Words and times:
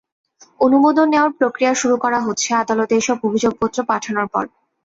অনুমোদন 0.59 1.07
নেওয়ার 1.09 1.31
প্রক্রিয়া 1.39 1.73
শুরু 1.81 1.95
করা 2.03 2.19
হচ্ছে 2.21 2.49
আদালতে 2.55 2.93
এসব 2.97 3.17
অভিযোগপত্র 3.27 3.77
পাঠানোর 3.89 4.27
পর। 4.33 4.43